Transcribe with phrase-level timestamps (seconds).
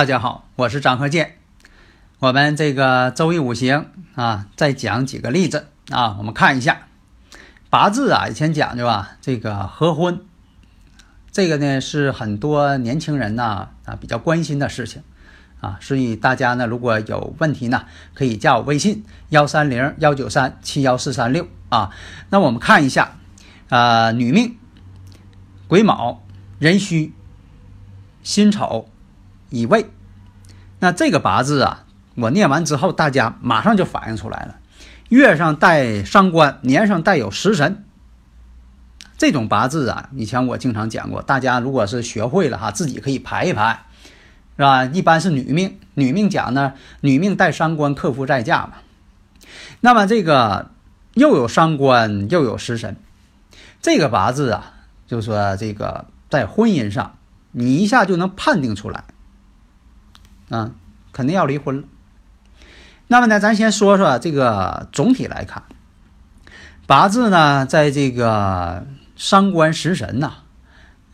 [0.00, 1.36] 大家好，我是张和建。
[2.20, 6.16] 我们这个周易五行啊，再讲几个例子啊。
[6.16, 6.88] 我们看一下
[7.68, 10.22] 八字啊，以前讲究啊，这个合婚，
[11.30, 15.02] 这个呢是很多年轻人呢啊比较关心的事情
[15.60, 15.76] 啊。
[15.82, 21.90] 所以大家呢，如果有问题呢，可以加我微信幺三零幺九三七幺四三六啊。
[22.30, 23.18] 那我们看一下
[23.68, 24.56] 啊，女命
[25.68, 26.22] 癸卯、
[26.58, 27.12] 壬戌、
[28.22, 28.88] 辛丑。
[29.50, 29.90] 乙未，
[30.78, 31.84] 那这个八字啊，
[32.14, 34.56] 我念完之后，大家马上就反映出来了。
[35.08, 37.84] 月上带伤官，年上带有食神，
[39.18, 41.20] 这种八字啊，以前我经常讲过。
[41.20, 43.86] 大家如果是学会了哈，自己可以排一排，
[44.56, 44.84] 是吧？
[44.84, 48.74] 一般是女命，女命讲呢，女命带伤官，克夫在嫁嘛。
[49.80, 50.70] 那么这个
[51.14, 52.96] 又有伤官，又有食神，
[53.82, 54.74] 这个八字啊，
[55.08, 57.16] 就说这个在婚姻上，
[57.50, 59.02] 你一下就能判定出来。
[60.50, 60.72] 啊，
[61.12, 61.84] 肯定要离婚了。
[63.06, 65.62] 那么呢，咱先说说这个总体来看，
[66.86, 70.32] 八字呢，在这个伤官食神呐，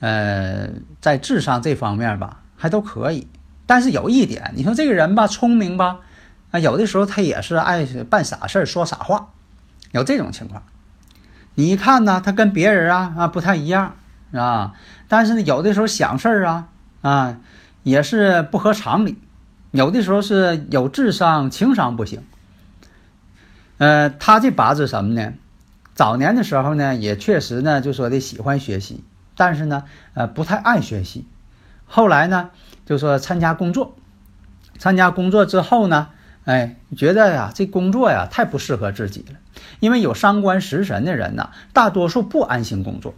[0.01, 0.69] 呃，
[1.01, 3.29] 在智商这方面吧，还都可以。
[3.65, 6.01] 但是有一点，你说这个人吧，聪明吧，
[6.51, 9.31] 啊，有的时候他也是爱办傻事、说傻话，
[9.93, 10.63] 有这种情况。
[11.55, 13.97] 你一看呢，他跟别人啊啊不太一样，
[14.33, 14.75] 啊？
[15.09, 16.69] 但是呢，有的时候想事儿啊
[17.01, 17.37] 啊，
[17.83, 19.19] 也是不合常理。
[19.77, 22.23] 有的时候是有智商，情商不行。
[23.77, 25.35] 呃，他这八字什么呢？
[25.95, 29.05] 早年的时候呢，也确实呢，就说的喜欢学习，
[29.37, 31.27] 但是呢，呃，不太爱学习。
[31.85, 32.51] 后来呢，
[32.87, 33.95] 就说参加工作，
[34.79, 36.09] 参加工作之后呢，
[36.45, 39.39] 哎，觉得呀，这工作呀太不适合自己了。
[39.81, 43.15] 因为有伤官食神的人呢，大多数不安心工作。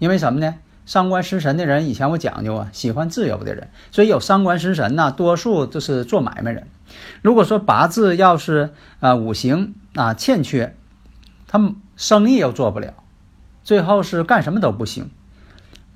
[0.00, 0.56] 因为什么呢？
[0.86, 6.68] 伤官食神的人，以前我讲究啊，喜欢自由的人，所以有伤官食神呢，多数都是做买卖人。
[7.22, 8.70] 如果说八字要是
[9.00, 10.76] 啊五行啊欠缺，
[11.48, 12.94] 他们生意又做不了，
[13.64, 15.10] 最后是干什么都不行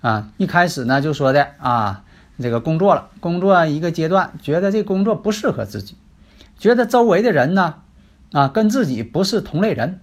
[0.01, 0.33] 啊。
[0.39, 2.03] 一开始呢就说的啊，
[2.41, 5.97] 这个工作了，工作一个阶段，觉得这工作不适合自己，
[6.59, 7.77] 觉得周围的人呢
[8.33, 10.01] 啊跟自己不是同类人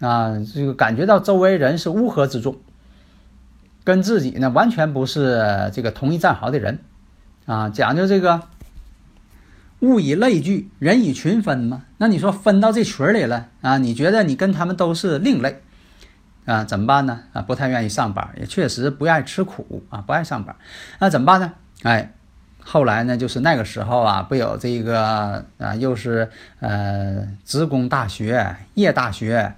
[0.00, 2.56] 啊，这个感觉到周围人是乌合之众。
[3.90, 6.78] 跟自己呢完全不是这个同一战壕的人，
[7.44, 8.40] 啊，讲究这个
[9.80, 11.82] 物以类聚，人以群分嘛。
[11.98, 13.78] 那你说分到这群里了啊？
[13.78, 15.60] 你觉得你跟他们都是另类
[16.44, 16.62] 啊？
[16.62, 17.22] 怎么办呢？
[17.32, 20.54] 啊，不太愿意上班，也确实不爱吃苦啊，不爱上班。
[21.00, 21.52] 那怎么办呢？
[21.82, 22.12] 哎，
[22.62, 26.30] 后来呢，就是那个时候啊，不有这个啊，又是
[26.60, 29.52] 呃，职工大学、业大学。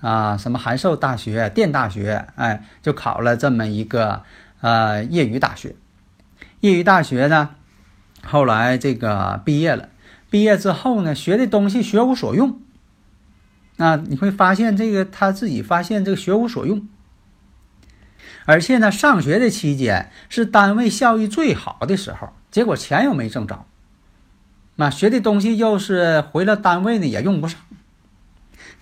[0.00, 4.22] 啊，什么函授大学、电大学，哎，就考了这么一个
[4.60, 5.76] 呃业余大学。
[6.60, 7.50] 业余大学呢，
[8.24, 9.88] 后来这个毕业了，
[10.30, 12.58] 毕业之后呢，学的东西学无所用。
[13.76, 16.86] 啊，你会发现这个他自己发现这个学无所用，
[18.44, 23.64] 而且呢，上学的期间是单位效益最好的时候，结果钱又没挣着。
[24.76, 27.60] 那学的东西又是回了单位呢也用不上。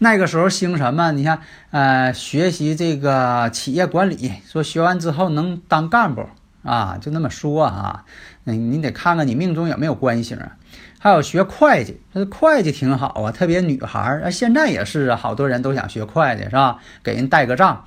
[0.00, 1.10] 那个时候兴什么？
[1.10, 6.28] 你看，呃，学习这个企业管理，说学完之后能当干部
[6.62, 8.04] 啊，就那么说啊。
[8.44, 10.56] 你得看看你命中有没有官星啊。
[11.00, 16.78] 还有学会计，这会计挺好啊，特别女孩儿啊，现在也是啊，好多人都想学会计，是吧？
[17.02, 17.84] 给人带个账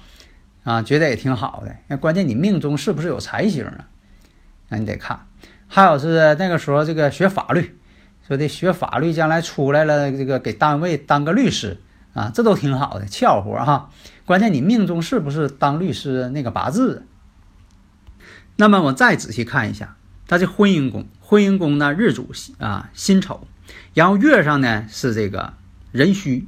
[0.63, 1.75] 啊，觉得也挺好的。
[1.87, 3.87] 那关键你命中是不是有财星啊？
[4.67, 5.27] 那你得看。
[5.67, 7.77] 还有是那个时候这个学法律，
[8.27, 11.77] 说的学法律将来出来了，这个给单位当个律师。
[12.13, 13.89] 啊，这都挺好的，俏活哈。
[14.25, 17.05] 关键你命中是不是当律师那个八字？
[18.55, 19.95] 那么我再仔细看一下，
[20.27, 23.47] 他这婚姻宫，婚姻宫呢日主啊辛丑，
[23.93, 25.53] 然后月上呢是这个
[25.91, 26.47] 壬戌，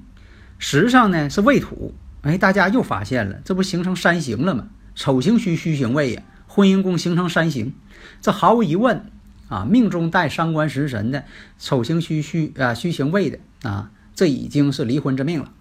[0.60, 1.94] 时上呢是未土。
[2.21, 4.69] 哎，大家又发现了，这不形成三刑了吗？
[4.95, 7.74] 丑刑戌，戌刑未呀，婚姻宫形成三刑，
[8.21, 9.12] 这毫无疑问
[9.50, 11.25] 啊，命中带伤官食神的，
[11.57, 15.51] 丑行戌戌啊戌行未的啊，这已经是离婚之命了。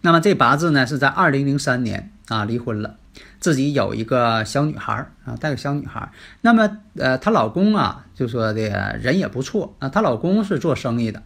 [0.00, 2.96] 那么这八字呢，是在二零零三年啊离婚了，
[3.40, 6.12] 自己有一个小女孩啊，带个小女孩。
[6.40, 11.22] 那么呃，她老公啊，就说的人也不错啊，她老公是做生意的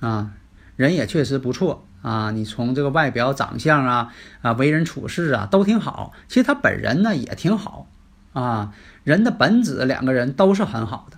[0.00, 0.32] 啊，
[0.76, 2.30] 人也确实不错啊。
[2.32, 4.12] 你从这个外表长相啊
[4.42, 6.12] 啊，为人处事啊都挺好。
[6.28, 7.88] 其实他本人呢也挺好
[8.34, 8.74] 啊，
[9.04, 11.15] 人的本质两个人都是很好的。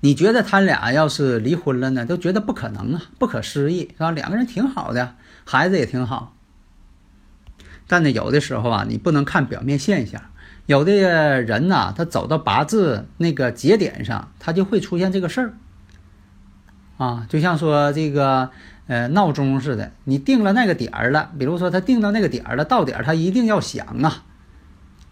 [0.00, 2.04] 你觉得他俩要是离婚了呢？
[2.04, 4.10] 都觉得不可能啊，不可思议，是吧？
[4.10, 5.14] 两个人挺好的，
[5.44, 6.34] 孩子也挺好。
[7.88, 10.20] 但呢，有的时候啊，你不能看表面现象。
[10.66, 10.92] 有的
[11.42, 15.54] 人呐，他走到八字那个节点上，他就会出现这个事儿。
[16.98, 18.50] 啊，就像说这个
[18.88, 24.24] 呃闹钟似的，你定了那个点儿了，比如说他定到那个点儿了，到点儿他一定要响啊，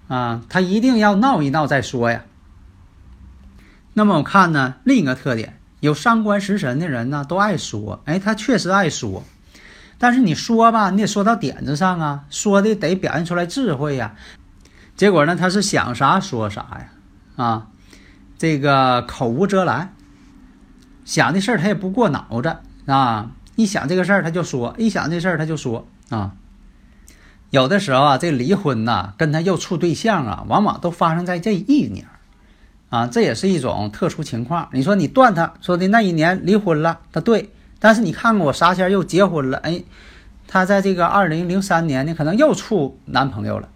[0.08, 2.24] 啊，他一定要闹一闹再说呀。
[3.94, 8.02] 那么我看呢，另一个特点，有伤官食神的人呢，都爱说。
[8.06, 9.22] 哎，他确实爱说，
[9.98, 14.16] 但是你说吧，你得说到点子上啊，说的得表现出来智慧呀。
[14.96, 16.88] 结果呢，他是想啥说啥呀，
[17.36, 17.66] 啊，
[18.36, 19.94] 这个口无遮拦，
[21.04, 22.56] 想的事儿他也不过脑子
[22.86, 26.32] 啊，一想这个事儿他就说，一想这事儿他就说啊。
[27.50, 32.04] 有的时候啊，这离婚呐，跟他又处对象啊，往往都发生在这一年。
[32.94, 34.68] 啊，这也是一种特殊情况。
[34.70, 37.50] 你说你断他说的那一年离婚了，他对，
[37.80, 39.82] 但是你看看我啥前又结婚了，哎，
[40.46, 43.68] 他在这个二零零三年呢，可能又处男朋友了，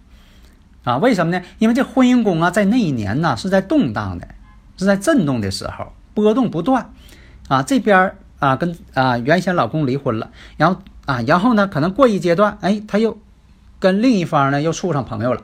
[0.85, 1.43] 啊，为什么呢？
[1.57, 4.25] 因为这婚姻宫啊，在那一年呢是在动荡的，
[4.77, 6.93] 是在震动的时候，波动不断，
[7.49, 13.19] 啊，这边啊跟啊原先老公离婚了，然后啊，然后呢可能过一阶段，哎，他又
[13.79, 15.41] 跟另一方呢又处上朋友了。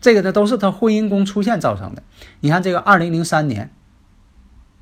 [0.00, 2.02] 这个呢都是他婚姻宫出现造成的。
[2.40, 3.72] 你看这个二零零三年，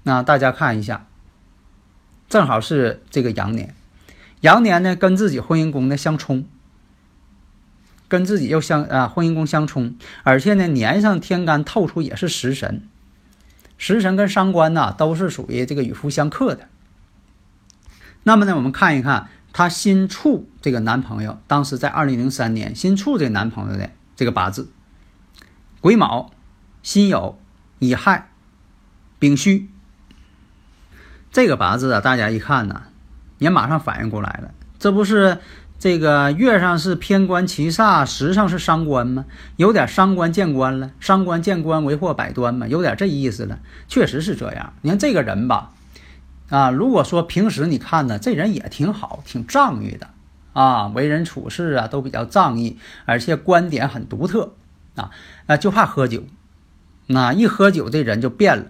[0.02, 1.06] 那大家看一下，
[2.28, 3.74] 正好是这个羊年，
[4.42, 6.44] 羊年呢跟自己婚姻宫呢相冲，
[8.08, 12.86] 跟自己又相啊婚姻宫相冲，而且呢年上天干透出也是食神，
[13.78, 16.68] 食神跟伤官呐都是属于这个与夫相克的。
[18.24, 24.68] 那么呢我们看一看她新处这个男朋友，当时在二零零三年新处这个男朋友的这个八字。
[25.80, 26.30] 癸卯、
[26.82, 27.34] 辛酉、
[27.78, 28.30] 乙亥、
[29.18, 29.68] 丙戌，
[31.30, 32.82] 这个八字啊，大家一看呢，
[33.38, 35.38] 也马上反应过来了，这不是
[35.78, 39.26] 这个月上是偏官七煞，时上是伤官吗？
[39.56, 43.58] 有点伤官见官了，伤官见官为祸百端嘛，有点这意思了。
[43.86, 44.72] 确实是这样。
[44.80, 45.72] 你看这个人吧，
[46.48, 50.08] 啊，如果说平时你看呢，这人也挺好，挺仗义的
[50.54, 54.54] 啊，为人处事啊都比较仗义，而且观点很独特。
[54.96, 55.10] 啊，
[55.46, 56.24] 那，就怕喝酒，
[57.06, 58.64] 那一喝酒这人就变了，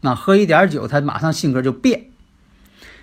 [0.00, 2.06] 那喝一点酒他马上性格就变，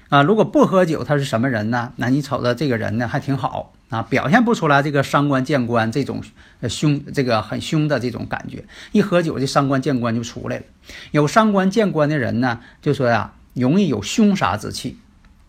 [0.09, 1.93] 啊，如果不喝酒他是什么人呢？
[1.95, 6.21] 那你瞅着这个人呢还挺好啊，表现不出来这个伤官见官这种
[6.67, 10.63] 凶，这个很凶的这种感觉，一喝酒这伤官见官就出来了。
[11.11, 14.97] 有伤官见官的人呢，就说呀，容易有凶杀之气。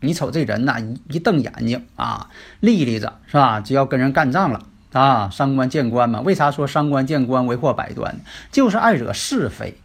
[0.01, 2.29] 你瞅这人呐，一一瞪眼睛啊，
[2.61, 3.61] 立立着是吧？
[3.61, 4.61] 就要跟人干仗了。
[4.97, 6.23] 啊，伤官见官嘛？
[6.23, 8.21] 为啥说伤官见官为祸百端？
[8.51, 9.77] 就是爱惹是非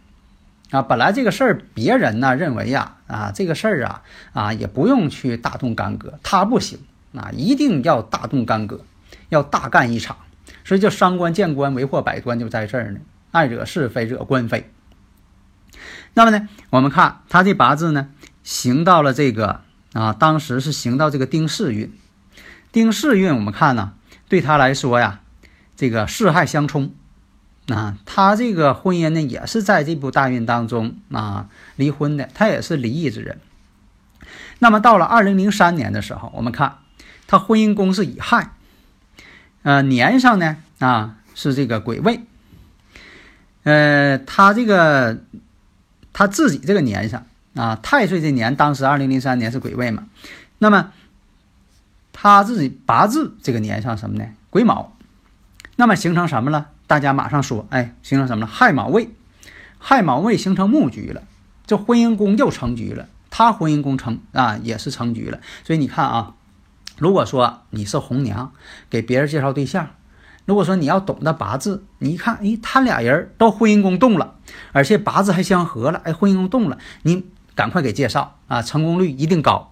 [0.70, 0.80] 啊！
[0.80, 4.02] 本来这个事儿，别人呢认为呀，啊，这个事儿啊，
[4.32, 6.78] 啊，也不用去大动干戈，他不行
[7.14, 8.80] 啊，一定要大动干戈，
[9.28, 10.16] 要大干一场。
[10.64, 13.00] 所以叫伤官见官为祸百端，就在这儿呢，
[13.32, 14.70] 爱惹是非，惹官非。
[16.14, 18.08] 那么呢，我们看他这八字呢，
[18.42, 19.60] 行到了这个
[19.92, 21.92] 啊，当时是行到这个丁巳运，
[22.72, 23.92] 丁巳运，我们看呢。
[24.32, 25.20] 对他来说呀，
[25.76, 26.94] 这个四害相冲，
[27.68, 33.38] 啊，他这个婚姻呢也是在这部大运当中啊离婚的，他也是离异之人。
[34.58, 36.78] 那么到了二零零三年的时候，我们看
[37.26, 38.52] 他婚姻宫是乙亥，
[39.64, 42.22] 呃，年上呢啊是这个癸未，
[43.64, 45.18] 呃，他这个
[46.14, 50.06] 他自己这个年上啊太岁这年，当时二零零三年是癸未嘛，
[50.56, 50.90] 那么。
[52.22, 54.24] 他自己八字这个年上什么呢？
[54.48, 54.92] 癸卯，
[55.74, 56.68] 那么形成什么了？
[56.86, 58.46] 大家马上说，哎，形成什么了？
[58.46, 59.10] 亥卯未，
[59.80, 61.24] 亥卯未形成木局了，
[61.66, 63.08] 这婚姻宫又成局了。
[63.28, 65.40] 他婚姻宫成啊，也是成局了。
[65.64, 66.34] 所以你看啊，
[66.96, 68.52] 如果说你是红娘，
[68.88, 69.90] 给别人介绍对象，
[70.44, 74.36] 如果说你要懂得八字，你一看，哎，他俩人都婚姻宫动了，
[74.70, 77.26] 而且八字还相合了，哎，婚姻宫动了，你
[77.56, 79.71] 赶快给介绍啊，成功率一定高。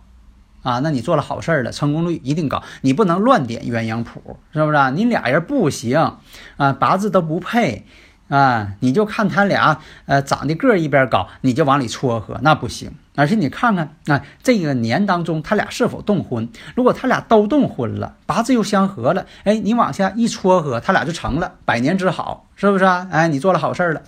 [0.62, 2.62] 啊，那你做了好事儿了，成功率一定高。
[2.82, 4.90] 你不能乱点鸳鸯谱，是不是？
[4.92, 6.16] 你俩人不行
[6.56, 7.86] 啊，八字都不配
[8.28, 12.92] 啊，你就看他俩，呃，长得个儿一边高，你就往里撮合，那不行。
[13.16, 16.48] 而且你看看，啊，这个年当中他俩是否动婚？
[16.74, 23.08] 如果他俩都动婚了，八字又相合了，哎，你往下一撮合，他俩就成了百年之好，是不是啊？
[23.10, 24.02] 哎，你做了好事儿了。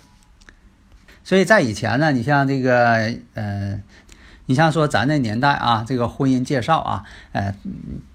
[1.24, 3.80] 所以在以前呢，你像这个，呃，
[4.46, 7.54] 你像说咱那年代啊，这个婚姻介绍啊，呃，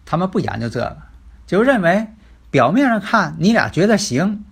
[0.06, 0.98] 他们不研究这个，
[1.46, 2.08] 就认为
[2.52, 4.44] 表面上看你俩觉得行。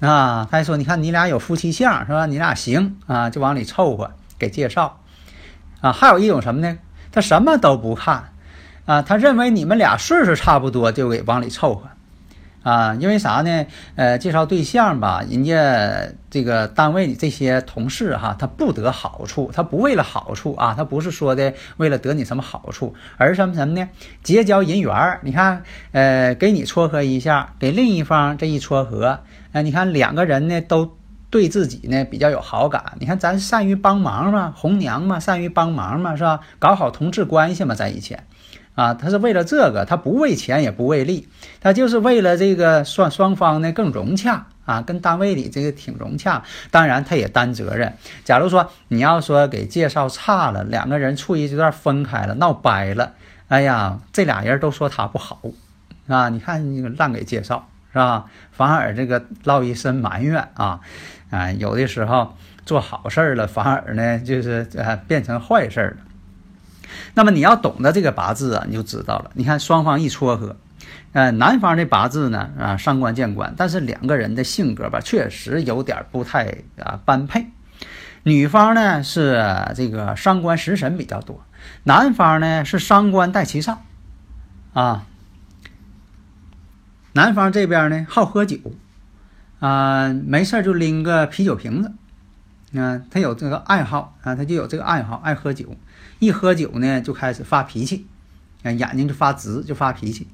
[0.00, 2.26] 啊，他还说，你看你俩有夫妻相是吧？
[2.26, 5.00] 你俩行啊，就往里凑合给介绍。
[5.80, 6.76] 啊，还有一种什么呢？
[7.10, 8.32] 他什么都不看，
[8.84, 11.88] 啊，他认为你们俩岁数差不多，就给往里凑合。
[12.64, 13.66] 啊，因为啥呢？
[13.94, 23.88] 呃，介绍对象吧，人家这个单位里这些同事哈，他不得好处，他不为了好处啊，他不是说的为了得你什么好处，而什么什么呢？
[24.24, 25.20] 结交人缘儿。
[25.22, 29.20] 你看，呃，给你撮合一下，给另一方这一撮合，
[29.52, 30.96] 那，你看两个人呢都
[31.34, 32.92] 对自己呢比较有好感。
[33.00, 36.38] 你看咱善于帮忙嘛，红娘嘛，善于帮忙嘛，是吧？
[36.60, 38.24] 搞好同志关系嘛，在以前。
[38.76, 41.28] 啊，他是为了这个，他不为钱也不为利，
[41.60, 46.44] 他就是为了这个双双方呢更融洽啊，跟单位里这个挺融洽。
[46.70, 47.94] 当然，他也担责任。
[48.22, 53.14] 假如说你要说给介绍差了，两个人处一阶段分开了，闹掰了，
[53.48, 55.40] 哎呀，这俩人都说他不好
[56.06, 56.28] 啊。
[56.28, 58.24] 你看你个烂给介绍是吧？
[58.50, 60.80] 反而这个落一身埋怨啊
[61.34, 65.96] 啊，有的时候做好事了，反而呢就是呃变成坏事了。
[67.14, 69.32] 那么你要懂得这个八字啊，你就知道了。
[69.34, 70.56] 你看双方一撮合，
[71.12, 77.46] 呃，男方的八字呢啊伤官见官，但是两个人的性格吧，确实有点不太啊般配。
[78.22, 81.44] 女方呢是这个伤官食神比较多，
[81.82, 83.82] 男方呢是伤官带其上
[84.72, 85.04] 啊。
[87.12, 88.58] 男方这边呢好喝酒
[89.60, 95.74] 啊，没事就拎个啤酒瓶子，啊，他有这个爱好啊，他就有这个爱好，爱喝酒。
[96.18, 98.06] 一喝酒呢，就开始发脾气，
[98.62, 100.26] 啊，眼睛就发直，就发脾气。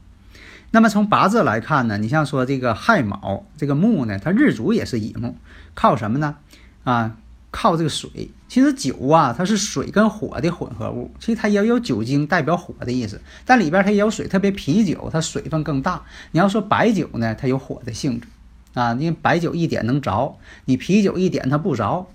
[0.72, 5.36] 那么从八字来看呢，你像说这个亥卯这个木呢，它日主也是乙木，
[5.74, 6.36] 靠什么呢？
[6.84, 7.16] 啊，
[7.50, 8.30] 靠这个水。
[8.46, 16.02] 其实酒啊，它是水跟火的混合物，其实它也有酒精代表火的意思，但里边它也有水，特别啤酒它水分更大。
[16.32, 18.26] 你要说白酒呢，它有火的性质，
[18.74, 22.06] 啊，因为白酒一点能着，你啤酒一点它不着，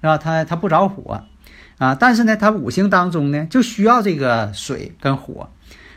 [0.00, 0.18] 是吧？
[0.18, 1.22] 它它不着火。
[1.78, 5.50] 啊，但是呢，它五行当中呢就需要这个水跟火，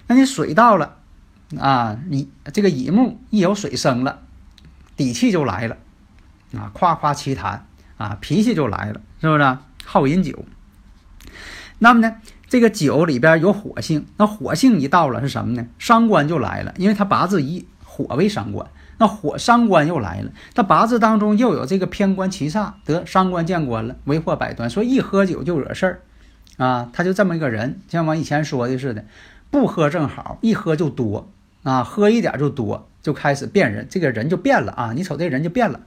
[0.08, 0.96] 那你水到了，
[1.60, 4.22] 啊，你这个乙木一有水生了，
[4.96, 5.78] 底气就来了，
[6.56, 9.58] 啊，夸夸其谈，啊，脾气就来了，是不是？
[9.86, 10.46] 好饮酒。
[11.78, 12.16] 那么呢，
[12.50, 15.68] 这个酒里边有火性，那火性一到了是什么呢？
[15.78, 18.68] 伤官就来了，因为他八字以火为伤官。
[19.00, 24.70] 那火伤官又来了，他八字当中又有这个偏官七煞，得伤官见官了，为祸百端。
[24.70, 26.02] 所以一喝酒就惹事儿，
[26.58, 29.06] 啊，他就这么一个人，像我以前说的似的，
[29.52, 31.30] 不喝正好，一喝就多，
[31.64, 35.82] 啊，喝一点就多，就开始变人，这个人就变了啊，你瞅这人就变了，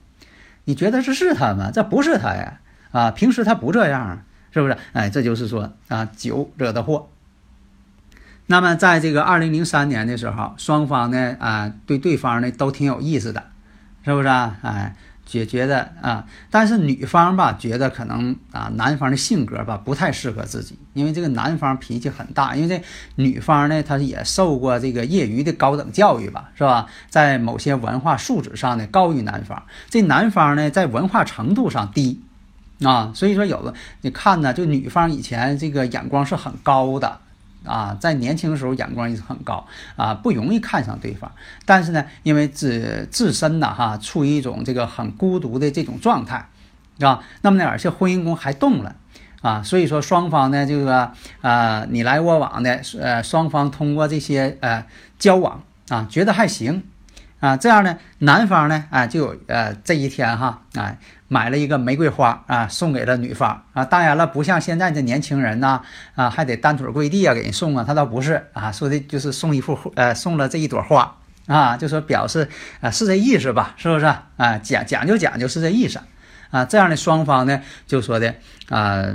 [0.65, 1.71] 你觉得这是他吗？
[1.73, 2.61] 这不是他呀，
[2.93, 4.77] 啊，平时他不这样，是不是？
[4.93, 7.09] 哎，这就是说啊，酒惹的祸。
[8.51, 13.45] 那么，在这个二零零三年的时候，双方呢啊对对方呢都挺有意思的，
[14.05, 14.59] 是不是啊？
[14.63, 26.89] 哎，觉觉得啊，但是女方吧觉得可能啊男方的性格吧不太适合自己，因为这个男方脾气很大，因为这女方呢她也受过这个业余的高等教育吧，是吧？
[27.09, 32.21] 在某些文化素质上呢高于男方，这男方呢在文化程度上低
[32.83, 37.21] 啊，所以说有的你看呢，就女方以前这个眼光是很高的。
[37.65, 41.31] 啊，在年轻的时候眼光也是很高啊，不容易看上对方。
[41.67, 46.49] 但是呢，因为自自身呢，哈，处于一种这个很孤独的这种状态，
[46.99, 47.23] 是吧？
[47.43, 48.97] 那么呢，而且婚姻宫还动了
[49.43, 51.13] 啊，所以说双方呢，这个
[51.43, 54.87] 啊，你来我往的，呃，双方通过这些呃
[55.19, 56.83] 交往啊，觉得还行
[57.41, 60.99] 啊，这样呢，男方呢，啊，就有呃这一天哈，哎。
[61.33, 63.85] 买了一个玫瑰花啊，送给了女方啊。
[63.85, 65.81] 当然了，不像现在的年轻人呐
[66.17, 67.85] 啊，还得单腿跪地啊给人送啊。
[67.87, 72.49] 他倒不是啊，说的就是送一幅呃，送了这一朵花啊，就说表示
[72.81, 74.59] 啊是这意思吧，是不是啊？
[74.61, 76.01] 讲讲究讲究是这意思
[76.51, 76.65] 啊。
[76.65, 78.35] 这样的双方呢，就说的
[78.69, 79.15] 啊，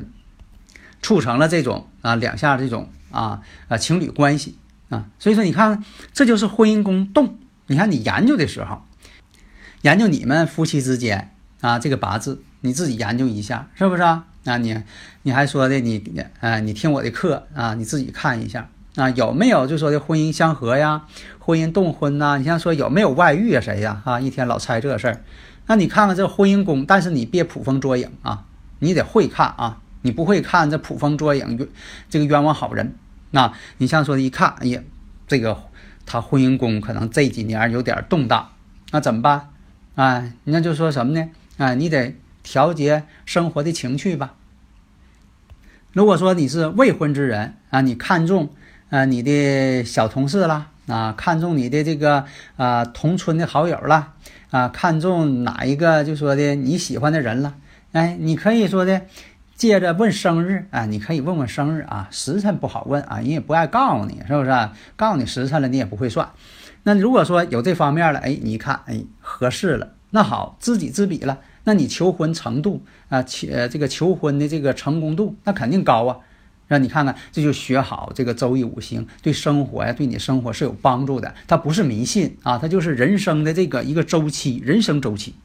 [1.01, 4.57] 促成了这种啊两下这种啊啊情侣关系
[4.87, 5.07] 啊。
[5.19, 7.37] 所以说，你看这就是婚姻宫动。
[7.67, 8.85] 你看你研究的时候，
[9.81, 11.34] 研究你们夫妻之间。
[11.65, 14.27] 啊，这个八字你自己研究一下，是不是啊？
[14.45, 14.79] 啊，你
[15.23, 16.03] 你还说的你，
[16.39, 21.01] 呃，你听我的课啊，你自己看一下啊，有没有就说的婚姻相合呀，
[21.39, 22.37] 婚姻动婚呐？
[22.37, 23.61] 你像说有没有外遇啊？
[23.61, 23.99] 谁呀？
[24.05, 25.23] 啊，一天老猜这事儿，
[25.65, 28.45] 那你看看这婚姻宫，但是你别捕风捉影啊，
[28.77, 31.67] 你得会看啊，你不会看这捕风捉影，
[32.11, 32.93] 这个冤枉好人。
[33.31, 34.79] 那你像说一看，哎呀，
[35.27, 35.57] 这个
[36.05, 38.51] 他婚姻宫可能这几年有点动荡，
[38.91, 39.49] 那怎么办？
[39.95, 41.27] 啊，那就说什么呢？
[41.57, 44.33] 啊，你得调节生活的情趣吧。
[45.93, 48.49] 如果说你是未婚之人啊，你看中
[48.89, 52.25] 啊你的小同事啦，啊，看中你的这个
[52.57, 54.13] 啊同村的好友了，
[54.51, 57.55] 啊，看中哪一个就说的你喜欢的人了，
[57.93, 59.03] 哎，你可以说的
[59.55, 64.51] 借着问生日啊，你可以问问生日啊，时辰不好问啊，人也不爱告诉你，是不是？
[64.97, 66.29] 告诉你时辰了，你也不会算。
[66.83, 71.39] 那如果说有这方面了，哎，你一看，哎，合适了，那好，知己知彼了。
[71.65, 76.17] 那你求婚程度啊，求这个求婚的这个成功度，那肯定高啊。
[76.67, 81.35] 让你看看，这就学好这个周易五行，对生活呀，对你生活是有帮助的。
[81.47, 85.35] 它不是迷信啊，它就是人生的这个一个周期，人生周期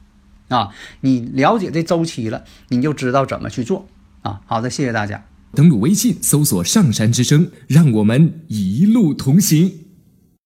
[0.47, 0.69] 啊。
[1.01, 3.85] 你了解这周期了，你就知道怎么去做
[4.21, 4.39] 啊。
[4.45, 5.25] 好的，谢谢大家。
[5.53, 9.80] 登录微信搜索“上山之声”，让我们一路同行。